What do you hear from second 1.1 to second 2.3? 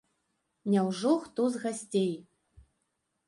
хто з гасцей?